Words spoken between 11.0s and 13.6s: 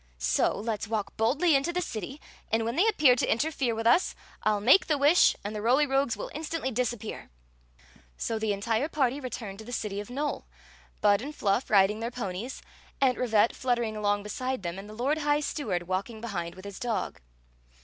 Bud and Fluff riding their ponicsi Aunt Rivette